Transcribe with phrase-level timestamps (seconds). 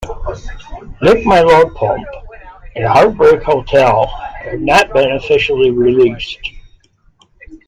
[1.03, 2.03] "Lick My Love Pump"
[2.75, 6.39] and "Heartbreak Hotel" have not been officially released.